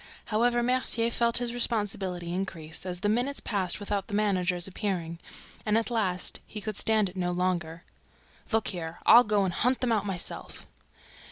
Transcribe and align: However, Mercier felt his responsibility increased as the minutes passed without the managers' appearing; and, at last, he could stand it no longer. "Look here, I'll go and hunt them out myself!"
However, 0.33 0.63
Mercier 0.63 1.11
felt 1.11 1.37
his 1.37 1.53
responsibility 1.53 2.33
increased 2.33 2.87
as 2.87 3.01
the 3.01 3.07
minutes 3.07 3.39
passed 3.39 3.79
without 3.79 4.07
the 4.07 4.15
managers' 4.15 4.67
appearing; 4.67 5.19
and, 5.63 5.77
at 5.77 5.91
last, 5.91 6.39
he 6.47 6.59
could 6.59 6.79
stand 6.79 7.07
it 7.07 7.15
no 7.15 7.31
longer. 7.31 7.83
"Look 8.51 8.69
here, 8.69 8.97
I'll 9.05 9.23
go 9.23 9.43
and 9.45 9.53
hunt 9.53 9.79
them 9.79 9.91
out 9.91 10.07
myself!" 10.07 10.65